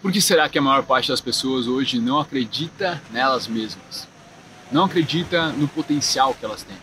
Por 0.00 0.12
que 0.12 0.20
será 0.20 0.48
que 0.48 0.58
a 0.58 0.62
maior 0.62 0.84
parte 0.84 1.08
das 1.08 1.20
pessoas 1.20 1.66
hoje 1.66 1.98
não 1.98 2.20
acredita 2.20 3.02
nelas 3.10 3.48
mesmas? 3.48 4.06
Não 4.70 4.84
acredita 4.84 5.48
no 5.50 5.66
potencial 5.66 6.34
que 6.34 6.44
elas 6.44 6.62
têm? 6.62 6.76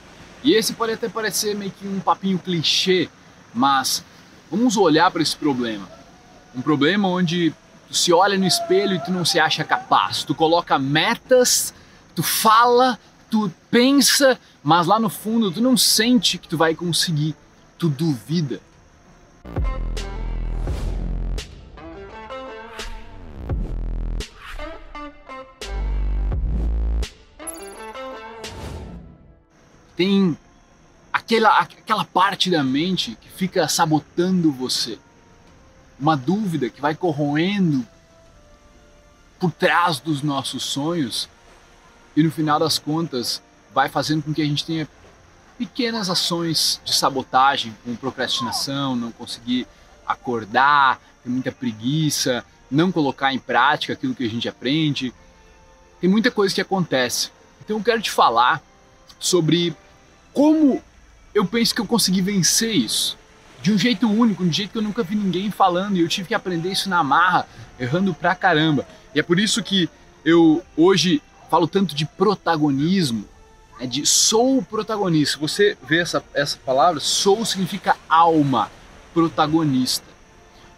E 0.43 0.53
esse 0.53 0.73
pode 0.73 0.93
até 0.93 1.07
parecer 1.07 1.55
meio 1.55 1.71
que 1.71 1.87
um 1.87 2.01
papinho 2.01 2.37
clichê, 2.37 3.09
mas 3.53 4.03
vamos 4.51 4.75
olhar 4.75 5.09
para 5.11 5.21
esse 5.21 5.35
problema. 5.35 5.89
Um 6.53 6.61
problema 6.61 7.07
onde 7.07 7.53
tu 7.87 7.95
se 7.95 8.11
olha 8.11 8.37
no 8.37 8.45
espelho 8.45 8.95
e 8.95 8.99
tu 8.99 9.11
não 9.11 9.23
se 9.23 9.39
acha 9.39 9.63
capaz. 9.63 10.25
Tu 10.25 10.35
coloca 10.35 10.77
metas, 10.77 11.73
tu 12.13 12.21
fala, 12.21 12.99
tu 13.31 13.49
pensa, 13.71 14.37
mas 14.61 14.87
lá 14.87 14.99
no 14.99 15.09
fundo 15.09 15.49
tu 15.51 15.61
não 15.61 15.77
sente 15.77 16.37
que 16.37 16.49
tu 16.49 16.57
vai 16.57 16.75
conseguir. 16.75 17.33
Tu 17.77 17.87
duvida. 17.87 18.59
Tem 29.95 30.37
aquela, 31.11 31.59
aquela 31.59 32.05
parte 32.05 32.49
da 32.49 32.63
mente 32.63 33.17
que 33.19 33.29
fica 33.29 33.67
sabotando 33.67 34.51
você. 34.51 34.99
Uma 35.99 36.15
dúvida 36.17 36.69
que 36.69 36.81
vai 36.81 36.93
corroendo 36.93 37.85
por 39.39 39.51
trás 39.51 39.99
dos 39.99 40.21
nossos 40.21 40.63
sonhos 40.63 41.29
e 42.15 42.23
no 42.23 42.31
final 42.31 42.59
das 42.59 42.77
contas 42.77 43.41
vai 43.73 43.89
fazendo 43.89 44.23
com 44.23 44.33
que 44.33 44.41
a 44.41 44.45
gente 44.45 44.65
tenha 44.65 44.87
pequenas 45.57 46.09
ações 46.09 46.81
de 46.83 46.93
sabotagem, 46.93 47.75
como 47.83 47.95
procrastinação, 47.95 48.95
não 48.95 49.11
conseguir 49.11 49.67
acordar, 50.05 50.99
ter 51.23 51.29
muita 51.29 51.51
preguiça, 51.51 52.43
não 52.69 52.91
colocar 52.91 53.33
em 53.33 53.39
prática 53.39 53.93
aquilo 53.93 54.15
que 54.15 54.25
a 54.25 54.29
gente 54.29 54.49
aprende. 54.49 55.13
Tem 55.99 56.09
muita 56.09 56.29
coisa 56.29 56.53
que 56.53 56.61
acontece. 56.61 57.31
Então 57.63 57.77
eu 57.77 57.83
quero 57.83 58.01
te 58.01 58.11
falar 58.11 58.61
sobre 59.19 59.75
como 60.35 60.83
eu 61.33 61.45
penso 61.45 61.73
que 61.73 61.79
eu 61.79 61.87
consegui 61.87 62.21
vencer 62.21 62.75
isso? 62.75 63.17
De 63.61 63.71
um 63.71 63.77
jeito 63.77 64.07
único, 64.07 64.43
de 64.43 64.49
um 64.49 64.53
jeito 64.53 64.71
que 64.73 64.77
eu 64.77 64.81
nunca 64.81 65.01
vi 65.01 65.15
ninguém 65.15 65.49
falando 65.49 65.95
e 65.95 66.01
eu 66.01 66.07
tive 66.09 66.27
que 66.27 66.33
aprender 66.35 66.69
isso 66.69 66.89
na 66.89 67.01
marra, 67.03 67.47
errando 67.79 68.13
pra 68.13 68.35
caramba. 68.35 68.85
E 69.15 69.19
é 69.19 69.23
por 69.23 69.39
isso 69.39 69.63
que 69.63 69.89
eu 70.25 70.61
hoje 70.75 71.21
falo 71.49 71.67
tanto 71.67 71.95
de 71.95 72.05
protagonismo, 72.05 73.25
né, 73.79 73.87
de 73.87 74.05
sou 74.05 74.61
protagonista. 74.61 75.39
Você 75.39 75.77
vê 75.87 75.99
essa, 75.99 76.21
essa 76.33 76.57
palavra? 76.65 76.99
Sou 76.99 77.45
significa 77.45 77.95
alma, 78.09 78.69
protagonista. 79.13 80.05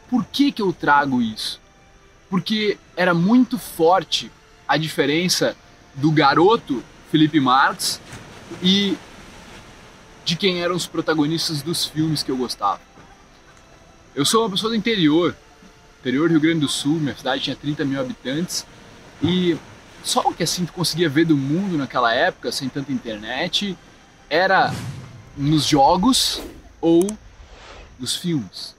Por 0.08 0.24
que, 0.24 0.52
que 0.52 0.62
eu 0.62 0.72
trago 0.72 1.20
isso? 1.20 1.60
Porque 2.30 2.78
era 2.96 3.14
muito 3.14 3.58
forte 3.58 4.32
a 4.68 4.78
diferença 4.78 5.58
do 5.96 6.12
garoto 6.12 6.84
Felipe 7.10 7.40
Marques 7.40 8.00
e 8.62 8.96
de 10.28 10.36
quem 10.36 10.62
eram 10.62 10.76
os 10.76 10.86
protagonistas 10.86 11.62
dos 11.62 11.86
filmes 11.86 12.22
que 12.22 12.30
eu 12.30 12.36
gostava. 12.36 12.82
Eu 14.14 14.26
sou 14.26 14.44
uma 14.44 14.50
pessoa 14.50 14.70
do 14.70 14.76
interior, 14.76 15.34
interior 16.02 16.28
do 16.28 16.34
Rio 16.34 16.42
Grande 16.42 16.60
do 16.60 16.68
Sul, 16.68 17.00
minha 17.00 17.16
cidade 17.16 17.44
tinha 17.44 17.56
30 17.56 17.86
mil 17.86 17.98
habitantes 17.98 18.66
e 19.24 19.58
só 20.04 20.20
o 20.28 20.34
que 20.34 20.44
assim 20.44 20.66
tu 20.66 20.74
conseguia 20.74 21.08
ver 21.08 21.24
do 21.24 21.38
mundo 21.38 21.78
naquela 21.78 22.14
época, 22.14 22.52
sem 22.52 22.68
tanta 22.68 22.92
internet, 22.92 23.78
era 24.30 24.74
nos 25.38 25.64
jogos 25.64 26.42
ou 26.82 27.08
nos 27.98 28.18
filmes. 28.18 28.76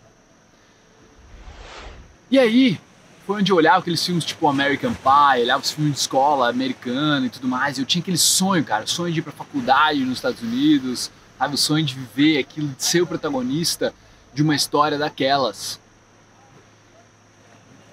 E 2.31 2.39
aí, 2.39 2.79
foi 3.27 3.39
onde 3.39 3.51
eu 3.51 3.57
olhava 3.57 3.79
aqueles 3.79 4.05
filmes 4.05 4.23
tipo 4.23 4.47
American 4.47 4.93
Pie, 4.93 5.43
olhava 5.45 5.63
os 5.63 5.71
filmes 5.71 5.95
de 5.95 6.01
escola 6.01 6.51
americana 6.51 7.25
e 7.25 7.31
tudo 7.31 7.49
mais. 7.49 7.79
Eu 7.79 7.87
tinha 7.87 8.03
aquele 8.03 8.19
sonho, 8.19 8.63
cara, 8.63 8.87
sonho 8.87 9.11
de 9.11 9.21
ir 9.21 9.23
pra 9.23 9.33
faculdade 9.33 10.05
nos 10.05 10.19
Estados 10.19 10.43
Unidos, 10.43 11.11
sabe? 11.39 11.55
O 11.55 11.59
sonho 11.59 11.85
de 11.85 11.95
viver 11.95 12.39
aquilo, 12.39 12.69
de 12.69 12.85
ser 12.85 13.03
o 13.03 13.07
protagonista 13.07 13.95
de 14.35 14.43
uma 14.43 14.55
história 14.55 14.99
daquelas. 14.99 15.81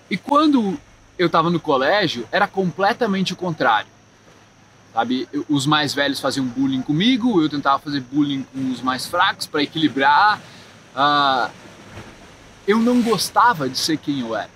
E 0.09 0.17
quando 0.17 0.77
eu 1.17 1.27
estava 1.27 1.49
no 1.49 1.59
colégio, 1.59 2.27
era 2.31 2.47
completamente 2.47 3.33
o 3.33 3.35
contrário. 3.35 3.89
Sabe, 4.93 5.27
os 5.49 5.65
mais 5.65 5.93
velhos 5.93 6.21
faziam 6.21 6.45
bullying 6.45 6.81
comigo, 6.81 7.41
eu 7.41 7.49
tentava 7.49 7.79
fazer 7.79 7.99
bullying 7.99 8.43
com 8.43 8.71
os 8.71 8.81
mais 8.81 9.05
fracos 9.05 9.45
para 9.45 9.61
equilibrar. 9.61 10.39
Uh, 10.95 11.51
eu 12.65 12.79
não 12.79 13.01
gostava 13.01 13.67
de 13.67 13.77
ser 13.77 13.97
quem 13.97 14.21
eu 14.21 14.35
era. 14.35 14.49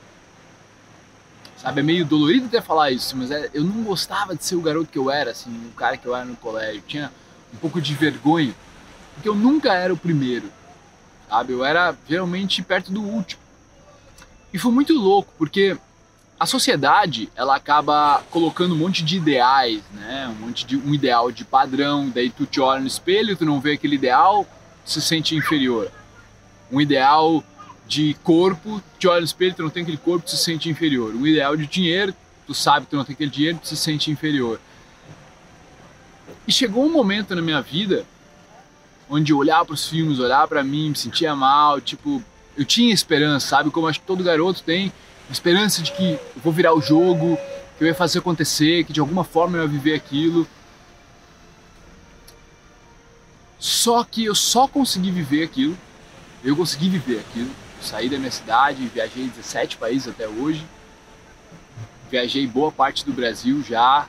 Sabe, 1.58 1.82
é 1.82 1.84
meio 1.84 2.06
dolorido 2.06 2.46
até 2.46 2.62
falar 2.62 2.90
isso, 2.90 3.18
mas 3.18 3.32
é, 3.32 3.50
eu 3.54 3.66
não 3.66 3.84
gostava 3.84 4.34
de 4.34 4.46
ser 4.46 4.56
o 4.56 4.62
garoto 4.62 4.90
que 4.90 4.98
eu 4.98 5.12
era, 5.12 5.32
assim, 5.32 5.50
o 5.68 5.74
cara 5.74 5.98
que 5.98 6.06
eu 6.06 6.16
era 6.16 6.24
no 6.24 6.38
colégio. 6.38 6.82
Tinha 6.88 7.12
um 7.54 7.58
pouco 7.58 7.82
de 7.82 7.94
vergonha 7.94 8.56
porque 9.20 9.28
eu 9.28 9.36
nunca 9.36 9.74
era 9.74 9.94
o 9.94 9.98
primeiro, 9.98 10.50
sabe? 11.28 11.52
Eu 11.52 11.66
era 11.66 11.94
geralmente 12.08 12.62
perto 12.62 12.90
do 12.90 13.02
último. 13.02 13.42
E 14.54 14.58
foi 14.58 14.72
muito 14.72 14.94
louco, 14.94 15.34
porque 15.38 15.78
a 16.40 16.46
sociedade 16.46 17.30
ela 17.36 17.54
acaba 17.54 18.24
colocando 18.30 18.74
um 18.74 18.78
monte 18.78 19.04
de 19.04 19.18
ideais, 19.18 19.82
né? 19.92 20.30
Um 20.30 20.46
monte 20.46 20.66
de 20.66 20.78
um 20.78 20.94
ideal 20.94 21.34
de 21.34 21.44
padrão, 21.44 22.10
daí 22.10 22.30
tu 22.30 22.46
te 22.46 22.62
olha 22.62 22.80
no 22.80 22.88
espelho, 22.88 23.36
tu 23.36 23.44
não 23.44 23.60
vê 23.60 23.74
aquele 23.74 23.96
ideal, 23.96 24.48
se 24.86 25.02
sente 25.02 25.36
inferior. 25.36 25.92
Um 26.72 26.80
ideal 26.80 27.44
de 27.86 28.16
corpo, 28.24 28.82
te 28.98 29.06
olha 29.06 29.20
no 29.20 29.26
espelho, 29.26 29.54
tu 29.54 29.64
não 29.64 29.70
tem 29.70 29.84
aquele 29.84 29.98
corpo, 29.98 30.28
tu 30.28 30.32
se 30.32 30.38
sente 30.38 30.70
inferior. 30.70 31.14
Um 31.14 31.28
ideal 31.28 31.58
de 31.58 31.68
dinheiro, 31.68 32.16
tu 32.48 32.54
sabe 32.54 32.86
que 32.86 32.92
tu 32.92 32.96
não 32.96 33.04
tem 33.04 33.16
aquele 33.16 33.30
dinheiro, 33.30 33.58
tu 33.58 33.68
se 33.68 33.76
sente 33.76 34.10
inferior. 34.10 34.62
E 36.48 36.54
chegou 36.54 36.86
um 36.86 36.92
momento 36.92 37.36
na 37.36 37.42
minha 37.42 37.62
vida 37.62 38.06
onde 39.10 39.34
eu 39.34 39.38
olhava 39.38 39.66
para 39.66 39.74
os 39.74 39.88
filmes, 39.88 40.20
olhava 40.20 40.48
para 40.48 40.64
mim, 40.64 40.90
me 40.90 40.96
sentia 40.96 41.36
mal, 41.36 41.82
tipo, 41.82 42.24
eu 42.56 42.64
tinha 42.64 42.94
esperança, 42.94 43.48
sabe? 43.48 43.72
Como 43.72 43.88
acho 43.88 44.00
que 44.00 44.06
todo 44.06 44.24
garoto 44.24 44.62
tem, 44.64 44.92
esperança 45.32 45.82
de 45.82 45.92
que 45.92 46.14
eu 46.14 46.42
vou 46.44 46.54
virar 46.54 46.74
o 46.74 46.82
jogo, 46.82 47.38
que 47.78 47.84
eu 47.84 47.88
ia 47.88 47.96
fazer 47.96 48.20
acontecer, 48.20 48.84
que 48.84 48.94
de 48.94 49.00
alguma 49.00 49.24
forma 49.24 49.58
eu 49.58 49.64
ia 49.64 49.68
viver 49.68 49.96
aquilo. 49.96 50.48
Só 53.58 54.04
que 54.04 54.26
eu 54.26 54.36
só 54.36 54.68
consegui 54.68 55.12
viver 55.12 55.44
aquilo, 55.44 55.78
eu 56.44 56.56
consegui 56.56 56.90
viver 56.90 57.20
aquilo. 57.20 57.50
saí 57.82 58.10
da 58.10 58.18
minha 58.18 58.32
cidade, 58.32 58.86
viajei 58.94 59.28
17 59.28 59.78
países 59.78 60.08
até 60.08 60.28
hoje, 60.28 60.66
viajei 62.12 62.46
boa 62.46 62.72
parte 62.72 63.06
do 63.06 63.14
Brasil 63.14 63.64
já, 63.64 64.08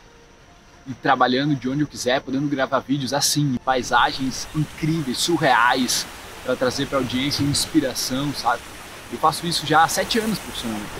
e 0.90 0.94
trabalhando 0.94 1.54
de 1.54 1.68
onde 1.68 1.82
eu 1.82 1.86
quiser, 1.86 2.20
podendo 2.20 2.48
gravar 2.48 2.80
vídeos 2.80 3.14
assim, 3.14 3.56
paisagens 3.64 4.48
incríveis, 4.56 5.18
surreais, 5.18 6.04
para 6.44 6.56
trazer 6.56 6.86
para 6.86 6.98
a 6.98 7.00
audiência 7.00 7.44
inspiração, 7.44 8.34
sabe? 8.34 8.60
Eu 9.12 9.18
faço 9.18 9.46
isso 9.46 9.64
já 9.64 9.84
há 9.84 9.88
sete 9.88 10.18
anos 10.18 10.38
profissionalmente. 10.38 10.90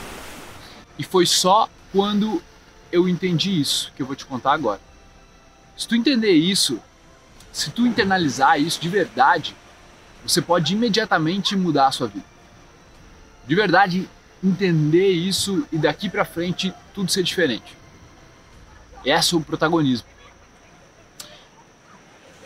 E 0.96 1.02
foi 1.02 1.26
só 1.26 1.68
quando 1.90 2.40
eu 2.92 3.08
entendi 3.08 3.60
isso 3.60 3.92
que 3.96 4.02
eu 4.02 4.06
vou 4.06 4.14
te 4.14 4.24
contar 4.24 4.52
agora. 4.52 4.80
Se 5.76 5.88
tu 5.88 5.96
entender 5.96 6.32
isso, 6.32 6.78
se 7.52 7.70
tu 7.70 7.84
internalizar 7.84 8.60
isso 8.60 8.80
de 8.80 8.88
verdade, 8.88 9.56
você 10.22 10.40
pode 10.40 10.72
imediatamente 10.72 11.56
mudar 11.56 11.88
a 11.88 11.92
sua 11.92 12.06
vida. 12.06 12.26
De 13.44 13.54
verdade, 13.56 14.08
entender 14.42 15.10
isso 15.10 15.66
e 15.72 15.78
daqui 15.78 16.08
para 16.08 16.24
frente 16.24 16.72
tudo 16.94 17.10
ser 17.10 17.24
diferente. 17.24 17.79
Esse 19.04 19.34
é 19.34 19.38
o 19.38 19.40
protagonismo. 19.40 20.06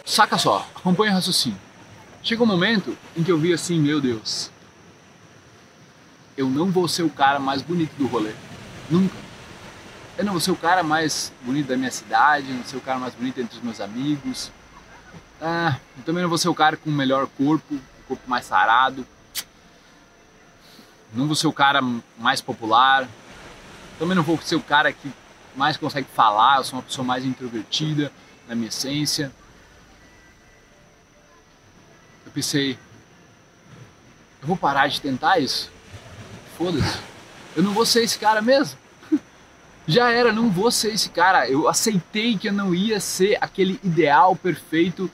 Saca 0.04 0.38
só, 0.38 0.66
acompanha 0.76 1.12
o 1.12 1.14
raciocínio. 1.14 1.58
Chega 2.22 2.42
um 2.42 2.46
momento 2.46 2.96
em 3.16 3.22
que 3.22 3.32
eu 3.32 3.38
vi 3.38 3.52
assim, 3.52 3.80
meu 3.80 4.00
Deus, 4.00 4.50
eu 6.36 6.48
não 6.48 6.70
vou 6.70 6.86
ser 6.88 7.02
o 7.02 7.10
cara 7.10 7.38
mais 7.38 7.62
bonito 7.62 7.92
do 7.96 8.06
rolê. 8.06 8.32
Nunca. 8.90 9.16
Eu 10.16 10.24
não 10.24 10.32
vou 10.32 10.40
ser 10.40 10.52
o 10.52 10.56
cara 10.56 10.82
mais 10.82 11.32
bonito 11.42 11.66
da 11.66 11.76
minha 11.76 11.90
cidade, 11.90 12.48
não 12.48 12.58
vou 12.58 12.66
ser 12.66 12.76
o 12.76 12.80
cara 12.80 12.98
mais 12.98 13.14
bonito 13.14 13.40
entre 13.40 13.56
os 13.56 13.62
meus 13.62 13.80
amigos. 13.80 14.52
Ah, 15.40 15.76
eu 15.96 16.04
também 16.04 16.22
não 16.22 16.28
vou 16.28 16.38
ser 16.38 16.48
o 16.48 16.54
cara 16.54 16.76
com 16.76 16.88
o 16.88 16.92
melhor 16.92 17.26
corpo, 17.26 17.74
o 17.74 18.02
corpo 18.06 18.22
mais 18.28 18.46
sarado. 18.46 19.06
Não 21.12 21.26
vou 21.26 21.34
ser 21.34 21.46
o 21.46 21.52
cara 21.52 21.80
mais 22.18 22.40
popular. 22.40 23.08
Também 23.98 24.16
não 24.16 24.22
vou 24.22 24.38
ser 24.42 24.56
o 24.56 24.60
cara 24.60 24.92
que 24.92 25.12
mais 25.56 25.76
consegue 25.76 26.08
falar, 26.14 26.58
eu 26.58 26.64
sou 26.64 26.78
uma 26.78 26.84
pessoa 26.84 27.04
mais 27.04 27.24
introvertida 27.24 28.10
na 28.48 28.54
minha 28.54 28.68
essência. 28.68 29.32
Eu 32.26 32.32
pensei, 32.32 32.78
eu 34.42 34.48
vou 34.48 34.56
parar 34.56 34.88
de 34.88 35.00
tentar 35.00 35.38
isso? 35.38 35.70
Foda-se. 36.58 36.98
Eu 37.56 37.62
não 37.62 37.72
vou 37.72 37.86
ser 37.86 38.02
esse 38.02 38.18
cara 38.18 38.42
mesmo. 38.42 38.78
Já 39.86 40.10
era, 40.10 40.32
não 40.32 40.50
vou 40.50 40.70
ser 40.70 40.92
esse 40.92 41.08
cara. 41.10 41.48
Eu 41.48 41.68
aceitei 41.68 42.36
que 42.36 42.48
eu 42.48 42.52
não 42.52 42.74
ia 42.74 42.98
ser 43.00 43.38
aquele 43.40 43.78
ideal 43.82 44.34
perfeito 44.34 45.10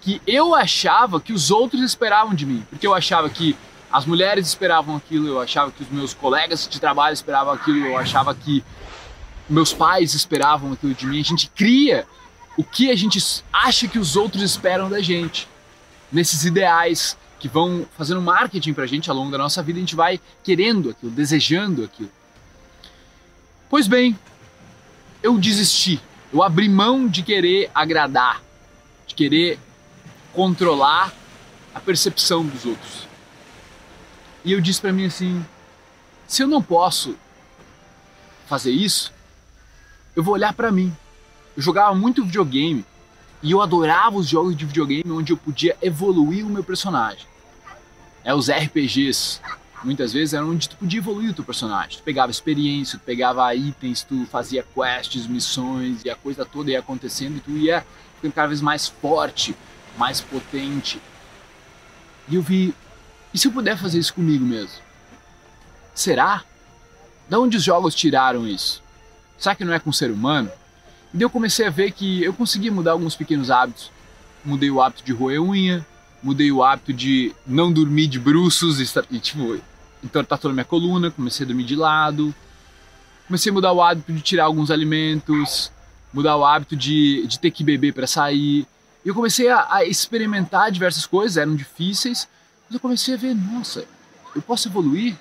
que 0.00 0.20
eu 0.26 0.54
achava 0.54 1.18
que 1.18 1.32
os 1.32 1.50
outros 1.50 1.80
esperavam 1.80 2.34
de 2.34 2.44
mim. 2.44 2.66
Porque 2.68 2.86
eu 2.86 2.94
achava 2.94 3.30
que 3.30 3.56
as 3.90 4.04
mulheres 4.04 4.48
esperavam 4.48 4.96
aquilo, 4.96 5.28
eu 5.28 5.40
achava 5.40 5.70
que 5.70 5.82
os 5.82 5.88
meus 5.88 6.12
colegas 6.12 6.68
de 6.68 6.80
trabalho 6.80 7.14
esperavam 7.14 7.54
aquilo, 7.54 7.86
eu 7.86 7.96
achava 7.96 8.34
que 8.34 8.62
meus 9.48 9.72
pais 9.72 10.14
esperavam 10.14 10.72
aquilo 10.72 10.94
de 10.94 11.06
mim. 11.06 11.20
A 11.20 11.24
gente 11.24 11.48
cria 11.50 12.06
o 12.56 12.64
que 12.64 12.90
a 12.90 12.96
gente 12.96 13.18
acha 13.52 13.88
que 13.88 13.98
os 13.98 14.16
outros 14.16 14.42
esperam 14.42 14.88
da 14.88 15.00
gente. 15.00 15.48
Nesses 16.10 16.44
ideais 16.44 17.16
que 17.38 17.48
vão 17.48 17.86
fazendo 17.96 18.22
marketing 18.22 18.72
pra 18.72 18.86
gente 18.86 19.10
ao 19.10 19.16
longo 19.16 19.30
da 19.30 19.38
nossa 19.38 19.62
vida, 19.62 19.78
a 19.78 19.80
gente 19.80 19.96
vai 19.96 20.20
querendo 20.42 20.90
aquilo, 20.90 21.12
desejando 21.12 21.84
aquilo. 21.84 22.10
Pois 23.68 23.86
bem, 23.86 24.18
eu 25.22 25.36
desisti. 25.38 26.00
Eu 26.32 26.42
abri 26.42 26.68
mão 26.68 27.06
de 27.06 27.22
querer 27.22 27.70
agradar, 27.74 28.42
de 29.06 29.14
querer 29.14 29.58
controlar 30.32 31.12
a 31.74 31.80
percepção 31.80 32.46
dos 32.46 32.64
outros. 32.64 33.08
E 34.44 34.52
eu 34.52 34.60
disse 34.60 34.80
para 34.80 34.92
mim 34.92 35.06
assim: 35.06 35.44
se 36.26 36.42
eu 36.42 36.46
não 36.46 36.62
posso 36.62 37.16
fazer 38.46 38.70
isso, 38.70 39.12
eu 40.14 40.22
vou 40.22 40.34
olhar 40.34 40.52
para 40.52 40.70
mim. 40.70 40.94
Eu 41.56 41.62
jogava 41.62 41.94
muito 41.94 42.24
videogame 42.24 42.84
e 43.42 43.50
eu 43.50 43.60
adorava 43.60 44.16
os 44.16 44.28
jogos 44.28 44.56
de 44.56 44.64
videogame 44.64 45.10
onde 45.10 45.32
eu 45.32 45.36
podia 45.36 45.76
evoluir 45.82 46.46
o 46.46 46.50
meu 46.50 46.64
personagem. 46.64 47.26
É 48.22 48.34
os 48.34 48.48
RPGs. 48.48 49.40
Muitas 49.82 50.14
vezes 50.14 50.32
era 50.32 50.44
onde 50.44 50.68
tu 50.68 50.76
podia 50.76 50.98
evoluir 50.98 51.30
o 51.30 51.34
teu 51.34 51.44
personagem. 51.44 51.98
Tu 51.98 52.02
pegava 52.02 52.30
experiência, 52.30 52.98
tu 52.98 53.04
pegava 53.04 53.54
itens, 53.54 54.02
tu 54.02 54.24
fazia 54.26 54.64
quests, 54.74 55.26
missões 55.26 56.02
e 56.04 56.10
a 56.10 56.16
coisa 56.16 56.44
toda 56.44 56.70
ia 56.70 56.78
acontecendo 56.78 57.36
e 57.36 57.40
tu 57.40 57.50
ia 57.50 57.84
ficando 58.16 58.32
cada 58.32 58.48
vez 58.48 58.62
mais 58.62 58.88
forte, 58.88 59.54
mais 59.98 60.20
potente. 60.22 61.00
E 62.28 62.36
eu 62.36 62.42
vi, 62.42 62.74
e 63.32 63.38
se 63.38 63.46
eu 63.46 63.52
puder 63.52 63.76
fazer 63.76 63.98
isso 63.98 64.14
comigo 64.14 64.44
mesmo? 64.44 64.80
Será? 65.94 66.42
Da 67.28 67.38
onde 67.38 67.58
os 67.58 67.62
jogos 67.62 67.94
tiraram 67.94 68.48
isso? 68.48 68.83
Será 69.38 69.54
que 69.54 69.64
não 69.64 69.72
é 69.72 69.78
com 69.78 69.90
o 69.90 69.92
ser 69.92 70.10
humano? 70.10 70.50
E 71.12 71.16
daí 71.16 71.22
eu 71.22 71.30
comecei 71.30 71.66
a 71.66 71.70
ver 71.70 71.92
que 71.92 72.22
eu 72.22 72.32
consegui 72.32 72.70
mudar 72.70 72.92
alguns 72.92 73.14
pequenos 73.14 73.50
hábitos. 73.50 73.90
Mudei 74.44 74.70
o 74.70 74.80
hábito 74.80 75.04
de 75.04 75.12
roer 75.12 75.40
unha, 75.40 75.86
mudei 76.22 76.50
o 76.50 76.62
hábito 76.62 76.92
de 76.92 77.34
não 77.46 77.72
dormir 77.72 78.06
de 78.06 78.18
bruços 78.18 78.80
e, 78.80 79.18
tipo, 79.20 79.60
entortar 80.02 80.38
toda 80.38 80.52
a 80.52 80.54
minha 80.54 80.64
coluna, 80.64 81.10
comecei 81.10 81.44
a 81.44 81.46
dormir 81.46 81.64
de 81.64 81.76
lado. 81.76 82.34
Comecei 83.26 83.50
a 83.50 83.52
mudar 83.52 83.72
o 83.72 83.82
hábito 83.82 84.12
de 84.12 84.20
tirar 84.20 84.44
alguns 84.44 84.70
alimentos, 84.70 85.70
mudar 86.12 86.36
o 86.36 86.44
hábito 86.44 86.76
de, 86.76 87.26
de 87.26 87.38
ter 87.38 87.50
que 87.50 87.64
beber 87.64 87.92
para 87.92 88.06
sair. 88.06 88.66
E 89.04 89.08
eu 89.08 89.14
comecei 89.14 89.48
a, 89.48 89.66
a 89.70 89.84
experimentar 89.84 90.70
diversas 90.70 91.06
coisas, 91.06 91.36
eram 91.36 91.54
difíceis, 91.54 92.28
mas 92.66 92.74
eu 92.74 92.80
comecei 92.80 93.14
a 93.14 93.16
ver, 93.16 93.34
nossa, 93.34 93.84
eu 94.34 94.42
posso 94.42 94.68
evoluir, 94.68 95.16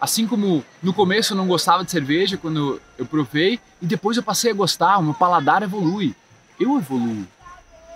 Assim 0.00 0.26
como 0.26 0.64
no 0.82 0.92
começo 0.92 1.32
eu 1.32 1.36
não 1.36 1.46
gostava 1.46 1.84
de 1.84 1.90
cerveja 1.90 2.36
quando 2.36 2.80
eu 2.98 3.06
provei 3.06 3.58
e 3.80 3.86
depois 3.86 4.16
eu 4.16 4.22
passei 4.22 4.50
a 4.50 4.54
gostar, 4.54 4.98
o 4.98 5.02
meu 5.02 5.14
paladar 5.14 5.62
evolui. 5.62 6.14
Eu 6.60 6.76
evoluo. 6.76 7.26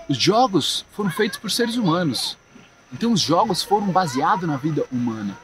Os 0.09 0.17
jogos 0.17 0.85
foram 0.93 1.11
feitos 1.11 1.39
por 1.39 1.51
seres 1.51 1.77
humanos. 1.77 2.37
Então 2.93 3.13
os 3.13 3.21
jogos 3.21 3.63
foram 3.63 3.89
baseados 3.89 4.49
na 4.49 4.57
vida 4.57 4.85
humana. 4.91 5.37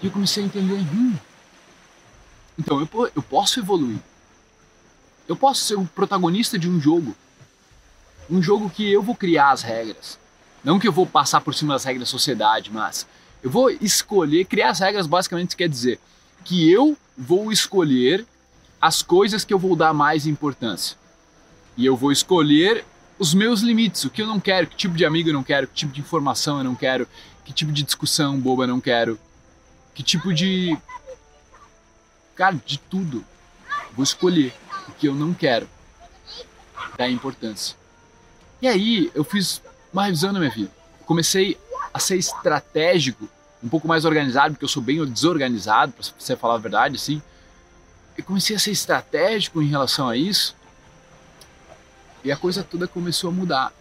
E 0.00 0.06
eu 0.06 0.12
comecei 0.12 0.42
a 0.42 0.46
entender, 0.46 0.76
hum, 0.76 1.16
então 2.58 2.80
eu, 2.80 3.10
eu 3.14 3.22
posso 3.22 3.60
evoluir. 3.60 3.98
Eu 5.28 5.36
posso 5.36 5.62
ser 5.64 5.76
o 5.76 5.84
protagonista 5.84 6.58
de 6.58 6.68
um 6.68 6.80
jogo. 6.80 7.14
Um 8.28 8.42
jogo 8.42 8.68
que 8.68 8.90
eu 8.90 9.02
vou 9.02 9.14
criar 9.14 9.50
as 9.50 9.62
regras. 9.62 10.18
Não 10.64 10.78
que 10.78 10.88
eu 10.88 10.92
vou 10.92 11.06
passar 11.06 11.40
por 11.40 11.54
cima 11.54 11.74
das 11.74 11.84
regras 11.84 12.08
da 12.08 12.10
sociedade, 12.10 12.70
mas 12.72 13.06
eu 13.42 13.50
vou 13.50 13.70
escolher, 13.70 14.44
criar 14.44 14.70
as 14.70 14.80
regras 14.80 15.06
basicamente 15.06 15.56
quer 15.56 15.68
dizer 15.68 16.00
que 16.44 16.70
eu 16.70 16.96
vou 17.16 17.52
escolher 17.52 18.26
as 18.80 19.02
coisas 19.02 19.44
que 19.44 19.52
eu 19.52 19.58
vou 19.58 19.76
dar 19.76 19.92
mais 19.92 20.26
importância. 20.26 20.96
E 21.76 21.84
eu 21.84 21.96
vou 21.96 22.10
escolher 22.10 22.84
os 23.18 23.34
meus 23.34 23.60
limites, 23.60 24.04
o 24.04 24.10
que 24.10 24.22
eu 24.22 24.26
não 24.26 24.38
quero, 24.38 24.66
que 24.66 24.76
tipo 24.76 24.94
de 24.94 25.04
amigo 25.04 25.28
eu 25.28 25.32
não 25.32 25.42
quero, 25.42 25.66
que 25.66 25.74
tipo 25.74 25.92
de 25.92 26.00
informação 26.00 26.58
eu 26.58 26.64
não 26.64 26.74
quero, 26.74 27.06
que 27.44 27.52
tipo 27.52 27.72
de 27.72 27.82
discussão 27.82 28.38
boba 28.38 28.64
eu 28.64 28.68
não 28.68 28.80
quero, 28.80 29.18
que 29.94 30.02
tipo 30.02 30.32
de. 30.32 30.76
Cara, 32.34 32.56
de 32.64 32.78
tudo. 32.78 33.24
Vou 33.92 34.04
escolher 34.04 34.54
o 34.88 34.92
que 34.92 35.08
eu 35.08 35.14
não 35.14 35.34
quero 35.34 35.68
dar 36.96 37.08
importância. 37.08 37.76
E 38.62 38.68
aí 38.68 39.10
eu 39.14 39.24
fiz 39.24 39.60
uma 39.92 40.04
revisão 40.04 40.32
na 40.32 40.38
minha 40.38 40.50
vida. 40.50 40.70
Comecei 41.04 41.58
a 41.98 42.00
ser 42.00 42.16
estratégico, 42.16 43.28
um 43.62 43.68
pouco 43.68 43.86
mais 43.86 44.04
organizado, 44.04 44.54
porque 44.54 44.64
eu 44.64 44.68
sou 44.68 44.82
bem 44.82 45.04
desorganizado, 45.04 45.92
para 45.92 46.04
você 46.18 46.36
falar 46.36 46.54
a 46.54 46.58
verdade, 46.58 46.96
assim. 46.96 47.20
Eu 48.16 48.24
comecei 48.24 48.56
a 48.56 48.58
ser 48.58 48.70
estratégico 48.70 49.60
em 49.60 49.68
relação 49.68 50.08
a 50.08 50.16
isso 50.16 50.56
e 52.24 52.32
a 52.32 52.36
coisa 52.36 52.64
toda 52.64 52.88
começou 52.88 53.30
a 53.30 53.32
mudar. 53.32 53.72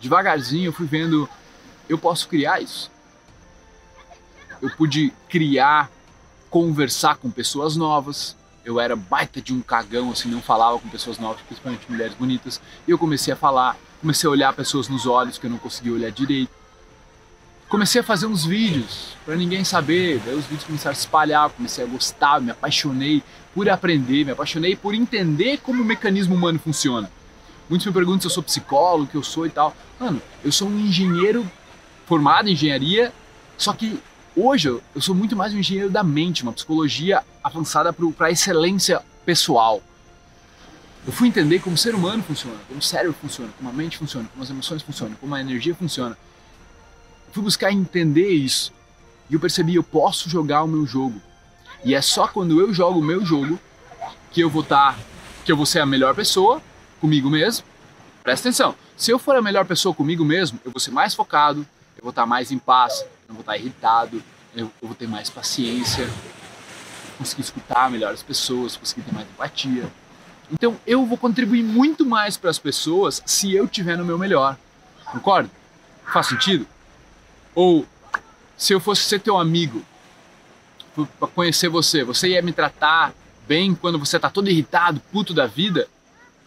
Devagarzinho 0.00 0.66
eu 0.66 0.72
fui 0.72 0.86
vendo, 0.86 1.28
eu 1.88 1.98
posso 1.98 2.28
criar 2.28 2.60
isso. 2.60 2.90
Eu 4.60 4.70
pude 4.76 5.12
criar, 5.28 5.90
conversar 6.48 7.16
com 7.16 7.30
pessoas 7.30 7.76
novas. 7.76 8.36
Eu 8.64 8.78
era 8.78 8.94
baita 8.94 9.40
de 9.40 9.52
um 9.52 9.60
cagão, 9.60 10.10
assim, 10.10 10.28
não 10.28 10.40
falava 10.40 10.78
com 10.78 10.88
pessoas 10.88 11.18
novas, 11.18 11.42
principalmente 11.42 11.90
mulheres 11.90 12.14
bonitas. 12.14 12.60
E 12.86 12.90
eu 12.90 12.98
comecei 12.98 13.32
a 13.32 13.36
falar, 13.36 13.76
comecei 14.00 14.28
a 14.28 14.30
olhar 14.30 14.52
pessoas 14.52 14.88
nos 14.88 15.04
olhos 15.06 15.36
que 15.36 15.46
eu 15.46 15.50
não 15.50 15.58
conseguia 15.58 15.92
olhar 15.92 16.10
direito 16.10 16.61
comecei 17.72 18.02
a 18.02 18.04
fazer 18.04 18.26
uns 18.26 18.44
vídeos 18.44 19.16
para 19.24 19.34
ninguém 19.34 19.64
saber, 19.64 20.20
daí 20.26 20.34
os 20.34 20.44
vídeos 20.44 20.64
começaram 20.64 20.92
a 20.92 20.94
se 20.94 21.00
espalhar, 21.00 21.48
comecei 21.48 21.82
a 21.82 21.86
gostar, 21.86 22.38
me 22.38 22.50
apaixonei 22.50 23.22
por 23.54 23.66
aprender, 23.66 24.26
me 24.26 24.32
apaixonei 24.32 24.76
por 24.76 24.94
entender 24.94 25.56
como 25.56 25.82
o 25.82 25.84
mecanismo 25.84 26.34
humano 26.34 26.58
funciona. 26.58 27.10
Muitos 27.70 27.86
me 27.86 27.92
perguntam 27.94 28.20
se 28.20 28.26
eu 28.26 28.30
sou 28.30 28.42
psicólogo, 28.42 29.06
que 29.06 29.16
eu 29.16 29.22
sou 29.22 29.46
e 29.46 29.50
tal. 29.50 29.74
Mano, 29.98 30.20
eu 30.44 30.52
sou 30.52 30.68
um 30.68 30.78
engenheiro 30.78 31.50
formado 32.04 32.46
em 32.46 32.52
engenharia, 32.52 33.10
só 33.56 33.72
que 33.72 33.98
hoje 34.36 34.68
eu 34.68 35.00
sou 35.00 35.14
muito 35.14 35.34
mais 35.34 35.54
um 35.54 35.58
engenheiro 35.58 35.88
da 35.88 36.02
mente, 36.02 36.42
uma 36.42 36.52
psicologia 36.52 37.22
avançada 37.42 37.90
para 37.90 38.30
excelência 38.30 39.00
pessoal. 39.24 39.82
Eu 41.06 41.12
fui 41.12 41.26
entender 41.26 41.58
como 41.60 41.74
o 41.74 41.78
ser 41.78 41.94
humano 41.94 42.22
funciona, 42.22 42.58
como 42.68 42.80
o 42.80 42.82
cérebro 42.82 43.16
funciona, 43.18 43.50
como 43.56 43.70
a 43.70 43.72
mente 43.72 43.96
funciona, 43.96 44.28
como 44.30 44.44
as 44.44 44.50
emoções 44.50 44.82
funcionam, 44.82 45.16
como 45.18 45.34
a 45.34 45.40
energia 45.40 45.74
funciona 45.74 46.18
fui 47.32 47.42
buscar 47.42 47.72
entender 47.72 48.28
isso. 48.28 48.72
E 49.28 49.34
eu 49.34 49.40
percebi, 49.40 49.74
eu 49.74 49.82
posso 49.82 50.28
jogar 50.28 50.62
o 50.62 50.68
meu 50.68 50.86
jogo. 50.86 51.20
E 51.84 51.94
é 51.94 52.02
só 52.02 52.28
quando 52.28 52.60
eu 52.60 52.72
jogo 52.72 53.00
o 53.00 53.02
meu 53.02 53.24
jogo 53.24 53.58
que 54.30 54.40
eu 54.40 54.48
vou 54.48 54.62
estar, 54.62 54.94
tá, 54.94 54.98
que 55.44 55.50
eu 55.50 55.56
vou 55.56 55.66
ser 55.66 55.80
a 55.80 55.86
melhor 55.86 56.14
pessoa 56.14 56.62
comigo 57.00 57.28
mesmo. 57.28 57.66
Presta 58.22 58.48
atenção. 58.48 58.74
Se 58.96 59.10
eu 59.10 59.18
for 59.18 59.34
a 59.34 59.42
melhor 59.42 59.64
pessoa 59.64 59.94
comigo 59.94 60.24
mesmo, 60.24 60.60
eu 60.64 60.70
vou 60.70 60.78
ser 60.78 60.92
mais 60.92 61.14
focado, 61.14 61.66
eu 61.96 62.02
vou 62.02 62.10
estar 62.10 62.22
tá 62.22 62.26
mais 62.26 62.52
em 62.52 62.58
paz, 62.58 63.00
eu 63.00 63.08
não 63.28 63.34
vou 63.34 63.40
estar 63.40 63.52
tá 63.52 63.58
irritado, 63.58 64.22
eu, 64.54 64.70
eu 64.80 64.88
vou 64.88 64.94
ter 64.94 65.08
mais 65.08 65.28
paciência, 65.28 66.08
conseguir 67.18 67.42
escutar 67.42 67.90
melhor 67.90 68.12
as 68.12 68.22
pessoas, 68.22 68.76
conseguir 68.76 69.02
ter 69.02 69.12
mais 69.12 69.26
empatia. 69.28 69.90
Então 70.50 70.76
eu 70.86 71.04
vou 71.04 71.18
contribuir 71.18 71.62
muito 71.62 72.04
mais 72.04 72.36
para 72.36 72.50
as 72.50 72.58
pessoas 72.58 73.22
se 73.24 73.52
eu 73.52 73.64
estiver 73.64 73.96
no 73.96 74.04
meu 74.04 74.18
melhor. 74.18 74.56
Concorda? 75.06 75.50
Faz 76.12 76.26
sentido? 76.26 76.66
Ou 77.54 77.86
se 78.56 78.72
eu 78.72 78.80
fosse 78.80 79.02
ser 79.02 79.20
teu 79.20 79.38
amigo, 79.38 79.82
para 81.18 81.28
conhecer 81.28 81.68
você, 81.68 82.04
você 82.04 82.28
ia 82.28 82.42
me 82.42 82.52
tratar 82.52 83.12
bem 83.46 83.74
quando 83.74 83.98
você 83.98 84.18
tá 84.18 84.30
todo 84.30 84.48
irritado, 84.48 85.00
puto 85.12 85.34
da 85.34 85.46
vida? 85.46 85.88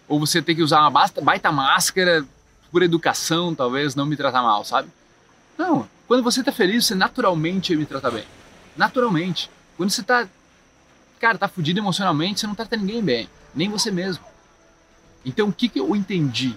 Ou 0.07 0.19
você 0.19 0.41
tem 0.41 0.55
que 0.55 0.61
usar 0.61 0.81
uma 0.87 1.09
baita 1.21 1.51
máscara 1.51 2.25
por 2.71 2.83
educação, 2.83 3.55
talvez, 3.55 3.95
não 3.95 4.05
me 4.05 4.15
tratar 4.15 4.41
mal, 4.41 4.63
sabe? 4.63 4.89
Não, 5.57 5.87
quando 6.07 6.23
você 6.23 6.43
tá 6.43 6.51
feliz, 6.51 6.85
você 6.85 6.95
naturalmente 6.95 7.71
ia 7.71 7.79
me 7.79 7.85
tratar 7.85 8.11
bem. 8.11 8.25
Naturalmente. 8.77 9.49
Quando 9.77 9.89
você 9.89 10.03
tá, 10.03 10.27
cara, 11.19 11.37
tá 11.37 11.47
fudido 11.47 11.79
emocionalmente, 11.79 12.39
você 12.39 12.47
não 12.47 12.55
trata 12.55 12.77
ninguém 12.77 13.01
bem, 13.01 13.29
nem 13.53 13.69
você 13.69 13.91
mesmo. 13.91 14.23
Então 15.25 15.47
o 15.47 15.53
que, 15.53 15.67
que 15.67 15.79
eu 15.79 15.95
entendi? 15.95 16.55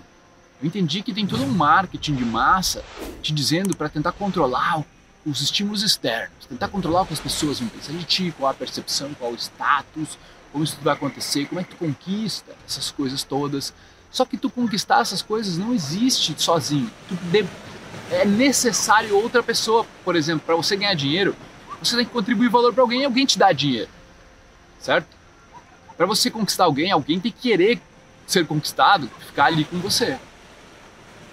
Eu 0.60 0.66
entendi 0.66 1.02
que 1.02 1.12
tem 1.12 1.26
todo 1.26 1.42
um 1.42 1.48
marketing 1.48 2.16
de 2.16 2.24
massa 2.24 2.84
te 3.22 3.32
dizendo 3.32 3.76
para 3.76 3.88
tentar 3.88 4.12
controlar 4.12 4.84
os 5.24 5.40
estímulos 5.40 5.82
externos, 5.82 6.46
tentar 6.48 6.68
controlar 6.68 7.02
o 7.02 7.06
que 7.06 7.12
as 7.12 7.20
pessoas 7.20 7.60
vão 7.60 7.68
pensar 7.68 7.92
de 7.92 8.04
ti, 8.04 8.34
qual 8.36 8.50
a 8.50 8.54
percepção, 8.54 9.14
qual 9.14 9.32
o 9.32 9.36
status, 9.36 10.18
como 10.52 10.64
isso 10.64 10.76
vai 10.82 10.94
acontecer, 10.94 11.46
como 11.46 11.60
é 11.60 11.64
que 11.64 11.70
tu 11.70 11.76
conquista 11.76 12.52
essas 12.66 12.90
coisas 12.90 13.22
todas. 13.22 13.72
Só 14.10 14.24
que 14.24 14.36
tu 14.36 14.50
conquistar 14.50 15.00
essas 15.00 15.22
coisas 15.22 15.58
não 15.58 15.72
existe 15.72 16.34
sozinho. 16.38 16.90
De... 17.30 17.46
É 18.10 18.24
necessário 18.24 19.14
outra 19.16 19.42
pessoa, 19.42 19.86
por 20.04 20.16
exemplo, 20.16 20.42
para 20.44 20.56
você 20.56 20.76
ganhar 20.76 20.94
dinheiro, 20.94 21.36
você 21.80 21.94
tem 21.94 22.04
que 22.04 22.10
contribuir 22.10 22.48
valor 22.48 22.72
para 22.72 22.82
alguém 22.82 23.02
e 23.02 23.04
alguém 23.04 23.26
te 23.26 23.38
dá 23.38 23.52
dinheiro. 23.52 23.90
Certo? 24.80 25.06
Para 25.96 26.06
você 26.06 26.30
conquistar 26.30 26.64
alguém, 26.64 26.90
alguém 26.90 27.20
tem 27.20 27.30
que 27.30 27.38
querer 27.38 27.80
ser 28.26 28.46
conquistado, 28.46 29.10
ficar 29.26 29.46
ali 29.46 29.64
com 29.64 29.78
você. 29.78 30.18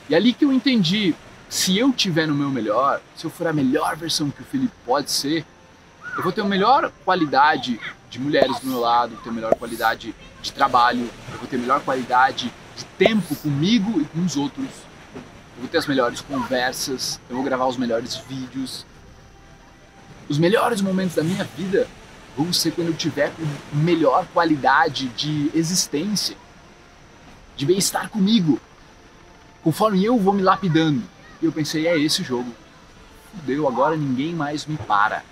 E 0.10 0.16
ali 0.16 0.34
que 0.34 0.46
eu 0.46 0.54
entendi 0.54 1.16
se 1.50 1.78
eu 1.78 1.92
tiver 1.92 2.28
no 2.28 2.36
meu 2.36 2.50
melhor, 2.50 3.02
se 3.16 3.26
eu 3.26 3.30
for 3.30 3.48
a 3.48 3.54
melhor 3.54 3.96
versão 3.96 4.30
que 4.30 4.42
o 4.42 4.46
Felipe 4.46 4.74
pode 4.86 5.12
ser, 5.12 5.46
eu 6.16 6.24
vou 6.24 6.32
ter 6.32 6.42
uma 6.42 6.50
melhor 6.50 6.92
qualidade 7.04 7.80
de 8.10 8.20
mulheres 8.20 8.60
do 8.60 8.68
meu 8.68 8.80
lado, 8.80 9.18
ter 9.24 9.32
melhor 9.32 9.56
qualidade 9.56 10.16
de 10.42 10.52
trabalho, 10.54 11.10
eu 11.32 11.40
vou 11.40 11.48
ter 11.48 11.58
melhor 11.58 11.82
qualidade 11.82 12.54
de 12.76 12.86
tempo 12.98 13.36
comigo 13.36 14.00
e 14.00 14.06
com 14.06 14.24
os 14.24 14.38
outros. 14.38 14.68
Eu 15.56 15.62
vou 15.62 15.68
ter 15.68 15.78
as 15.78 15.88
melhores 15.88 16.22
conversas, 16.22 17.20
eu 17.30 17.36
vou 17.36 17.44
gravar 17.44 17.66
os 17.66 17.78
melhores 17.78 18.16
vídeos. 18.16 18.86
Os 20.28 20.38
melhores 20.38 20.82
momentos 20.82 21.16
da 21.16 21.24
minha 21.24 21.44
vida 21.44 21.88
vão 22.36 22.52
ser 22.52 22.72
quando 22.72 22.88
eu 22.90 22.94
tiver 22.94 23.32
com 23.32 23.78
melhor 23.78 24.26
qualidade 24.34 25.08
de 25.10 25.50
existência, 25.54 26.36
de 27.56 27.66
bem-estar 27.66 28.10
comigo, 28.10 28.60
conforme 29.66 30.06
eu 30.06 30.20
vou 30.20 30.32
me 30.32 30.44
lapidando. 30.44 31.02
E 31.42 31.46
eu 31.46 31.52
pensei, 31.52 31.88
é 31.88 31.98
esse 31.98 32.22
o 32.22 32.24
jogo. 32.24 32.54
Fudeu, 33.36 33.68
agora 33.68 33.98
ninguém 33.98 34.32
mais 34.32 34.64
me 34.68 34.78
para. 34.78 35.24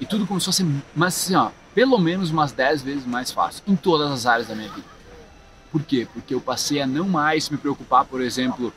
E 0.00 0.04
tudo 0.04 0.26
começou 0.26 0.50
a 0.50 0.54
ser, 0.54 0.66
mas 0.94 1.14
assim, 1.14 1.36
ó, 1.36 1.50
pelo 1.72 1.98
menos 1.98 2.32
umas 2.32 2.50
10 2.50 2.82
vezes 2.82 3.06
mais 3.06 3.30
fácil, 3.30 3.62
em 3.64 3.76
todas 3.76 4.10
as 4.10 4.26
áreas 4.26 4.48
da 4.48 4.56
minha 4.56 4.68
vida. 4.68 4.86
Por 5.70 5.82
quê? 5.84 6.06
Porque 6.12 6.34
eu 6.34 6.40
passei 6.40 6.82
a 6.82 6.86
não 6.86 7.08
mais 7.08 7.48
me 7.48 7.56
preocupar, 7.56 8.04
por 8.04 8.20
exemplo, 8.20 8.72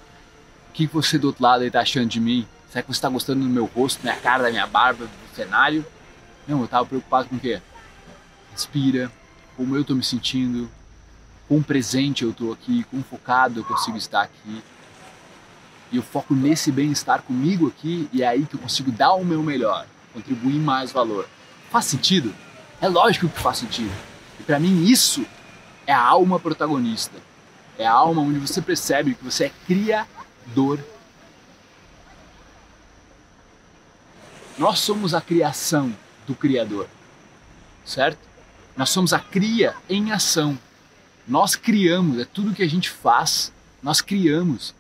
o 0.70 0.74
que 0.74 0.86
você 0.86 1.18
do 1.18 1.28
outro 1.28 1.44
lado 1.44 1.64
está 1.64 1.82
achando 1.82 2.08
de 2.08 2.20
mim? 2.20 2.48
Será 2.70 2.84
que 2.84 2.88
você 2.88 3.00
está 3.00 3.10
gostando 3.10 3.42
do 3.42 3.50
meu 3.50 3.66
rosto, 3.66 4.04
minha 4.04 4.16
cara, 4.16 4.44
da 4.44 4.52
minha 4.52 4.68
barba, 4.68 5.06
do 5.06 5.36
cenário? 5.36 5.84
Não, 6.48 6.60
eu 6.60 6.66
estava 6.66 6.86
preocupado 6.86 7.28
com 7.30 7.36
o 7.36 7.40
quê? 7.40 7.60
Respira, 8.52 9.12
como 9.58 9.76
eu 9.76 9.82
estou 9.82 9.96
me 9.96 10.04
sentindo, 10.04 10.70
quão 11.52 11.62
presente 11.62 12.24
eu 12.24 12.30
estou 12.30 12.54
aqui, 12.54 12.86
quão 12.86 13.04
focado 13.04 13.60
eu 13.60 13.66
consigo 13.66 13.98
estar 13.98 14.22
aqui. 14.22 14.64
E 15.92 15.98
eu 15.98 16.02
foco 16.02 16.34
nesse 16.34 16.72
bem-estar 16.72 17.24
comigo 17.24 17.68
aqui 17.68 18.08
e 18.14 18.24
é 18.24 18.28
aí 18.30 18.46
que 18.46 18.56
eu 18.56 18.60
consigo 18.62 18.90
dar 18.90 19.16
o 19.16 19.26
meu 19.26 19.44
melhor 19.44 19.86
contribuir 20.14 20.58
mais 20.58 20.94
valor. 20.94 21.28
Faz 21.70 21.84
sentido? 21.84 22.34
É 22.80 22.88
lógico 22.88 23.28
que 23.28 23.38
faz 23.38 23.58
sentido. 23.58 23.92
E 24.40 24.44
para 24.44 24.62
mim 24.62 24.86
isso 24.86 25.26
é 25.86 25.92
a 25.92 26.02
alma 26.02 26.40
protagonista. 26.40 27.18
É 27.78 27.86
a 27.86 27.92
alma 27.92 28.22
onde 28.22 28.40
você 28.40 28.62
percebe 28.62 29.14
que 29.14 29.24
você 29.26 29.46
é 29.46 29.52
criador. 29.68 30.80
Nós 34.58 34.80
somos 34.80 35.14
a 35.14 35.20
criação 35.20 35.94
do 36.26 36.34
Criador, 36.34 36.88
certo? 37.84 38.20
Nós 38.78 38.90
somos 38.90 39.12
a 39.12 39.20
cria 39.20 39.76
em 39.90 40.14
ação. 40.14 40.58
Nós 41.32 41.56
criamos, 41.56 42.20
é 42.20 42.26
tudo 42.26 42.54
que 42.54 42.62
a 42.62 42.68
gente 42.68 42.90
faz, 42.90 43.54
nós 43.82 44.02
criamos. 44.02 44.76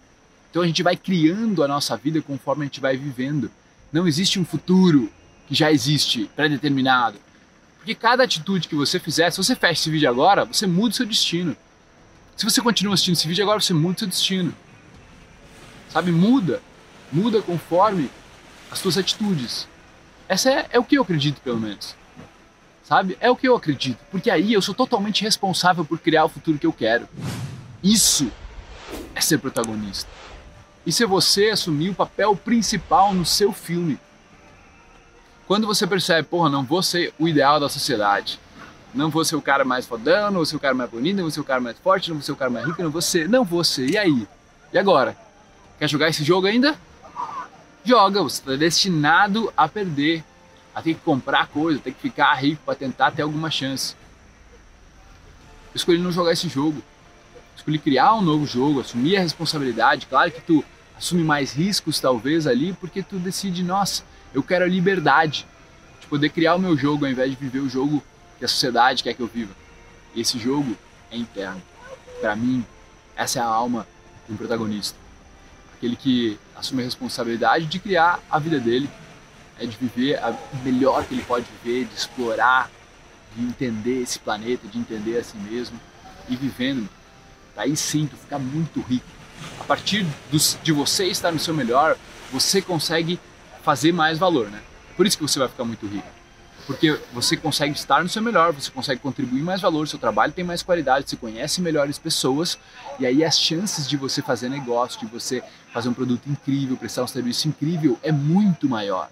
Então 0.50 0.62
a 0.62 0.68
gente 0.68 0.84
vai 0.84 0.98
criando 0.98 1.64
a 1.64 1.68
nossa 1.68 1.96
vida 1.96 2.22
conforme 2.22 2.64
a 2.64 2.66
gente 2.66 2.82
vai 2.82 2.98
vivendo. 2.98 3.50
Não 3.90 4.06
existe 4.06 4.38
um 4.38 4.44
futuro 4.44 5.10
que 5.48 5.56
já 5.56 5.72
existe, 5.72 6.30
pré-determinado. 6.36 7.18
Porque 7.78 7.96
cada 7.96 8.26
atitude 8.26 8.68
que 8.68 8.76
você 8.76 9.00
fizer, 9.00 9.32
se 9.32 9.38
você 9.38 9.56
fecha 9.56 9.80
esse 9.80 9.90
vídeo 9.90 10.10
agora, 10.10 10.44
você 10.44 10.68
muda 10.68 10.90
o 10.90 10.94
seu 10.94 11.06
destino. 11.06 11.56
Se 12.36 12.44
você 12.44 12.62
continua 12.62 12.96
assistindo 12.96 13.16
esse 13.16 13.30
vídeo 13.30 13.46
agora, 13.46 13.62
você 13.62 13.74
muda 13.74 13.96
o 13.96 14.00
seu 14.00 14.08
destino. 14.10 14.54
Sabe, 15.88 16.12
muda. 16.12 16.62
Muda 17.14 17.42
conforme 17.42 18.12
as 18.70 18.78
suas 18.78 18.98
atitudes. 18.98 19.70
Essa 20.28 20.52
é, 20.52 20.68
é 20.72 20.80
o 20.80 20.84
que 20.84 20.98
eu 20.98 21.04
acredito, 21.04 21.40
pelo 21.40 21.62
menos. 21.62 21.96
Sabe? 22.92 23.18
É 23.22 23.32
o 23.32 23.38
que 23.38 23.48
eu 23.48 23.56
acredito. 23.56 24.00
Porque 24.12 24.30
aí 24.30 24.52
eu 24.52 24.62
sou 24.62 24.76
totalmente 24.76 25.24
responsável 25.24 25.86
por 25.86 25.98
criar 25.98 26.26
o 26.26 26.28
futuro 26.28 26.60
que 26.60 26.68
eu 26.68 26.74
quero. 26.74 27.08
Isso 27.82 28.30
é 29.16 29.22
ser 29.22 29.38
protagonista. 29.38 30.12
Isso 30.86 31.02
é 31.02 31.08
você 31.08 31.52
assumir 31.52 31.92
o 31.92 31.96
papel 31.96 32.36
principal 32.36 33.14
no 33.14 33.26
seu 33.26 33.54
filme. 33.54 33.98
Quando 35.48 35.66
você 35.66 35.88
percebe, 35.88 36.28
porra, 36.28 36.50
não 36.50 36.66
vou 36.66 36.84
ser 36.84 37.14
o 37.18 37.30
ideal 37.30 37.62
da 37.62 37.70
sociedade, 37.70 38.38
não 38.94 39.10
vou 39.10 39.24
ser 39.24 39.38
o 39.38 39.42
cara 39.42 39.64
mais 39.64 39.86
fodão, 39.86 40.26
não 40.26 40.40
vou 40.40 40.46
ser 40.46 40.58
o 40.58 40.60
cara 40.60 40.74
mais 40.74 40.90
bonito, 40.90 41.16
não 41.16 41.24
vou 41.24 41.32
ser 41.32 41.40
o 41.40 41.46
cara 41.46 41.62
mais 41.62 41.80
forte, 41.80 42.10
não 42.10 42.18
vou 42.18 42.24
ser 42.24 42.34
o 42.34 42.36
cara 42.36 42.52
mais 42.52 42.66
rico, 42.66 42.84
não 42.84 42.92
vou 42.92 43.02
ser, 43.02 43.30
não 43.30 43.46
vou 43.46 43.64
ser. 43.64 43.90
E 43.90 43.98
aí? 43.98 44.28
E 44.74 44.78
agora? 44.78 45.16
Quer 45.80 45.88
jogar 45.88 46.10
esse 46.10 46.26
jogo 46.26 46.46
ainda? 46.46 46.78
Joga, 47.86 48.22
você 48.22 48.42
está 48.42 48.58
destinado 48.58 49.50
a 49.56 49.66
perder, 49.70 50.26
a 50.74 50.82
ter 50.82 50.94
que 50.94 51.02
comprar 51.02 51.48
coisa, 51.48 51.80
ter 51.80 51.94
que 51.94 52.02
ficar 52.02 52.34
rico 52.36 52.62
para 52.66 52.76
tentar 52.76 53.12
ter 53.12 53.22
alguma 53.22 53.52
chance. 53.52 53.96
Eu 55.74 55.76
escolhi 55.76 55.98
não 55.98 56.12
jogar 56.12 56.34
esse 56.34 56.48
jogo. 56.48 56.82
escolhi 57.56 57.78
criar 57.78 58.16
um 58.16 58.22
novo 58.22 58.46
jogo, 58.46 58.80
assumir 58.80 59.18
a 59.18 59.22
responsabilidade. 59.22 60.08
Claro 60.08 60.32
que 60.32 60.42
tu 60.42 60.64
assume 60.98 61.24
mais 61.24 61.54
riscos 61.54 62.00
talvez 62.00 62.48
ali, 62.48 62.74
porque 62.74 63.04
tu 63.04 63.18
decide, 63.18 63.64
nossa, 63.64 64.04
eu 64.34 64.42
quero 64.42 64.66
a 64.66 64.68
liberdade 64.68 65.46
de 66.00 66.08
poder 66.08 66.30
criar 66.30 66.56
o 66.56 66.60
meu 66.60 66.78
jogo 66.78 67.06
ao 67.06 67.12
invés 67.12 67.32
de 67.32 67.36
viver 67.36 67.60
o 67.60 67.70
jogo 67.70 68.04
que 68.40 68.46
a 68.46 68.48
sociedade 68.48 69.04
quer 69.04 69.14
que 69.14 69.22
eu 69.22 69.28
viva. 69.28 69.54
E 70.16 70.22
esse 70.22 70.40
jogo 70.40 70.76
é 71.12 71.18
interno. 71.18 71.62
Para 72.20 72.36
mim, 72.36 72.66
essa 73.16 73.40
é 73.40 73.42
a 73.42 73.46
alma 73.46 73.88
do 74.28 74.36
protagonista. 74.36 74.98
Aquele 75.78 75.96
que 75.96 76.40
assume 76.56 76.82
a 76.82 76.86
responsabilidade 76.86 77.66
de 77.66 77.80
criar 77.80 78.20
a 78.30 78.40
vida 78.40 78.60
dele, 78.60 78.90
é 79.62 79.66
de 79.66 79.78
viver 79.78 80.20
o 80.54 80.58
melhor 80.64 81.06
que 81.06 81.14
ele 81.14 81.24
pode 81.24 81.46
viver, 81.64 81.86
de 81.86 81.94
explorar, 81.94 82.70
de 83.36 83.44
entender 83.44 84.02
esse 84.02 84.18
planeta, 84.18 84.68
de 84.68 84.78
entender 84.78 85.18
a 85.18 85.24
si 85.24 85.38
mesmo 85.38 85.80
e 86.28 86.36
vivendo. 86.36 86.90
Daí 87.56 87.78
sim, 87.78 88.08
tu 88.08 88.18
fica 88.18 88.40
muito 88.40 88.82
rico. 88.82 89.06
A 89.60 89.64
partir 89.64 90.06
dos, 90.32 90.58
de 90.64 90.72
você 90.72 91.06
estar 91.06 91.32
no 91.32 91.40
seu 91.40 91.54
melhor, 91.54 91.96
você 92.32 92.62
consegue 92.62 93.20
fazer 93.64 93.92
mais 93.92 94.18
valor, 94.18 94.50
né? 94.50 94.62
Por 94.98 95.06
isso 95.06 95.18
que 95.18 95.24
você 95.24 95.38
vai 95.38 95.48
ficar 95.48 95.64
muito 95.64 95.86
rico. 95.86 96.08
Porque 96.66 97.00
você 97.14 97.38
consegue 97.38 97.76
estar 97.76 98.02
no 98.02 98.10
seu 98.10 98.22
melhor, 98.22 98.54
você 98.54 98.72
consegue 98.72 99.02
contribuir 99.02 99.42
mais 99.42 99.62
valor, 99.62 99.88
seu 99.88 100.00
trabalho 100.00 100.32
tem 100.32 100.44
mais 100.44 100.64
qualidade, 100.64 101.10
você 101.10 101.16
conhece 101.16 101.62
melhores 101.62 101.98
pessoas 102.00 102.58
e 103.00 103.06
aí 103.06 103.24
as 103.24 103.40
chances 103.40 103.88
de 103.88 103.98
você 103.98 104.22
fazer 104.22 104.50
negócio, 104.50 105.00
de 105.00 105.06
você 105.06 105.44
fazer 105.74 105.90
um 105.90 105.94
produto 105.94 106.28
incrível, 106.28 106.78
prestar 106.78 107.04
um 107.04 107.08
serviço 107.08 107.48
incrível 107.48 108.00
é 108.02 108.12
muito 108.12 108.70
maior. 108.70 109.10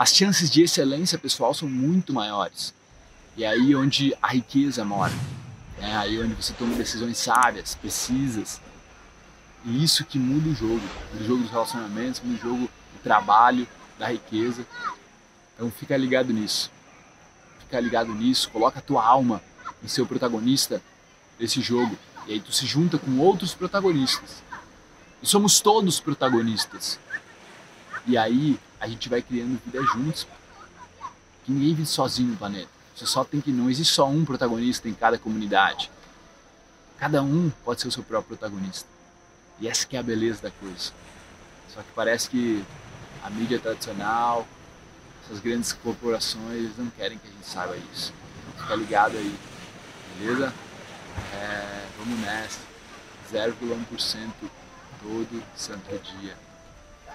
As 0.00 0.14
chances 0.14 0.48
de 0.48 0.62
excelência 0.62 1.18
pessoal 1.18 1.52
são 1.52 1.68
muito 1.68 2.10
maiores. 2.10 2.72
E 3.36 3.44
é 3.44 3.48
aí 3.48 3.76
onde 3.76 4.16
a 4.22 4.28
riqueza 4.28 4.82
mora. 4.82 5.12
É 5.78 5.94
aí 5.94 6.18
onde 6.18 6.32
você 6.32 6.54
toma 6.54 6.74
decisões 6.74 7.18
sábias, 7.18 7.74
precisas. 7.74 8.62
E 9.62 9.84
isso 9.84 10.02
que 10.06 10.18
muda 10.18 10.48
o 10.48 10.54
jogo. 10.54 10.80
Muda 11.12 11.22
o 11.22 11.26
jogo 11.26 11.42
dos 11.42 11.50
relacionamentos, 11.50 12.22
muda 12.24 12.34
o 12.34 12.40
jogo 12.40 12.62
do 12.62 13.02
trabalho, 13.02 13.68
da 13.98 14.08
riqueza. 14.08 14.66
Então 15.54 15.70
fica 15.70 15.98
ligado 15.98 16.32
nisso. 16.32 16.70
Fica 17.58 17.78
ligado 17.78 18.14
nisso, 18.14 18.48
coloca 18.48 18.78
a 18.78 18.82
tua 18.82 19.04
alma 19.04 19.42
em 19.84 19.86
ser 19.86 20.00
o 20.00 20.06
protagonista 20.06 20.80
desse 21.38 21.60
jogo. 21.60 21.94
E 22.26 22.32
aí 22.32 22.40
tu 22.40 22.52
se 22.52 22.64
junta 22.64 22.96
com 22.96 23.18
outros 23.18 23.52
protagonistas. 23.52 24.42
E 25.22 25.26
somos 25.26 25.60
todos 25.60 26.00
protagonistas. 26.00 26.98
E 28.06 28.16
aí 28.16 28.58
a 28.80 28.88
gente 28.88 29.08
vai 29.08 29.22
criando 29.22 29.60
vida 29.64 29.82
juntos. 29.84 30.26
Que 31.44 31.52
ninguém 31.52 31.74
vive 31.74 31.86
sozinho 31.86 32.30
no 32.30 32.36
planeta. 32.36 32.68
Você 32.94 33.06
só 33.06 33.24
tem 33.24 33.40
que 33.40 33.52
não 33.52 33.70
existe 33.70 33.94
só 33.94 34.08
um 34.08 34.24
protagonista 34.24 34.88
em 34.88 34.94
cada 34.94 35.18
comunidade. 35.18 35.90
Cada 36.98 37.22
um 37.22 37.50
pode 37.64 37.80
ser 37.80 37.88
o 37.88 37.92
seu 37.92 38.02
próprio 38.02 38.36
protagonista. 38.36 38.88
E 39.58 39.68
essa 39.68 39.86
que 39.86 39.96
é 39.96 40.00
a 40.00 40.02
beleza 40.02 40.42
da 40.42 40.50
coisa. 40.50 40.92
Só 41.72 41.80
que 41.82 41.92
parece 41.94 42.28
que 42.28 42.64
a 43.22 43.30
mídia 43.30 43.58
tradicional, 43.58 44.46
essas 45.24 45.40
grandes 45.40 45.72
corporações, 45.72 46.76
não 46.76 46.90
querem 46.90 47.18
que 47.18 47.28
a 47.28 47.30
gente 47.30 47.46
saiba 47.46 47.76
isso. 47.92 48.12
Então, 48.48 48.62
fica 48.62 48.74
ligado 48.74 49.16
aí, 49.16 49.38
beleza? 50.18 50.52
É, 51.34 51.86
vamos 51.98 52.18
nessa. 52.20 52.60
0,1% 53.32 54.30
todo 55.02 55.42
santo 55.56 55.98
dia. 56.20 56.36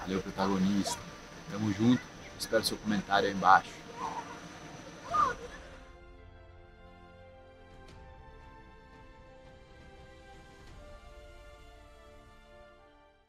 Valeu, 0.02 0.22
protagonista. 0.22 1.15
Tamo 1.52 1.72
junto. 1.74 2.02
Espero 2.40 2.64
seu 2.64 2.78
comentário 2.78 3.28
aí 3.28 3.34
embaixo. 3.34 3.70